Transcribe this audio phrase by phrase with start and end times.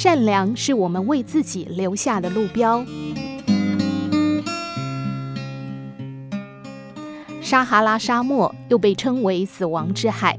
[0.00, 2.86] 善良是我们为自己留下的路标。
[7.42, 10.38] 撒哈拉沙漠又被称为死亡之海，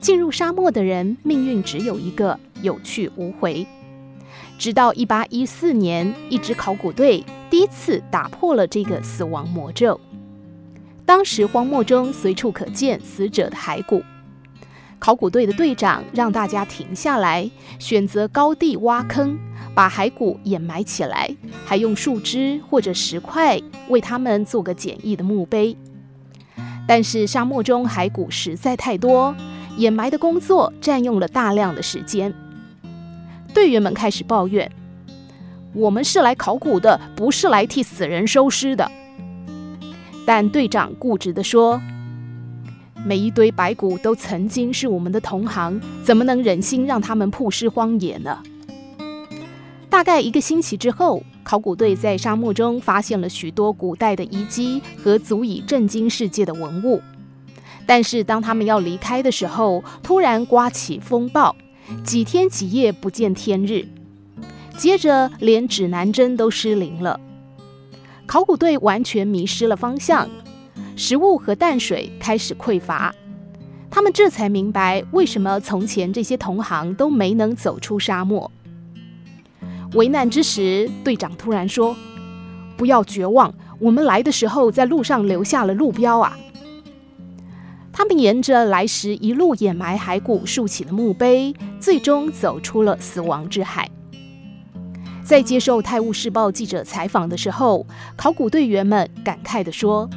[0.00, 3.66] 进入沙漠的人命运只有一个，有去无回。
[4.56, 10.00] 直到一八一四年，一支考古队第一次打破了这个死亡魔咒。
[11.04, 14.02] 当时荒漠中随处可见死者的骸骨，
[14.98, 17.48] 考古队的队长让大家停下来，
[17.78, 19.38] 选择高地挖坑，
[19.74, 21.30] 把骸骨掩埋起来，
[21.64, 25.76] 还用树枝或者石块为他们做个简易的墓碑。
[26.88, 29.34] 但是沙漠中骸骨实在太多，
[29.76, 32.32] 掩埋的工作占用了大量的时间。
[33.52, 34.70] 队员们开始抱怨
[35.74, 38.90] ：“我们是来考古的，不是来替死人收尸的。”
[40.24, 41.80] 但队长固执地说
[43.06, 48.42] ：“每一堆白骨都曾经是我们的同行，怎么能忍心让他们曝尸荒野呢？”
[49.88, 57.00] 大概一个星期之后，考古队在沙漠中发现了许多古代的遗迹和足以震惊世界的文物。
[57.86, 61.54] 但是当他们要离开的时候，突然刮起风暴，
[62.02, 63.86] 几天几夜不见天日，
[64.76, 67.20] 接着连指南针都失灵了。
[68.26, 70.28] 考古队完全迷失了方向，
[70.96, 73.14] 食物和淡水开始匮乏。
[73.88, 78.50] 他们这才明白为什么从前这些同行都没能走出沙漠。
[79.94, 81.96] 为难之时，队长突然说
[82.76, 86.36] ：“不要绝望，我们来的时候在路上留下了路标啊。”
[87.92, 93.88] 他们沿着来时一路掩埋骸骨竖起的墓碑，最终走出了死亡之海。
[95.24, 100.10] 在接受《泰晤士报》记者采访的时候，考古队员们感慨地说：“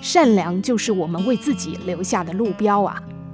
[0.00, 3.02] 善良就是我们为自己留下的路标啊。”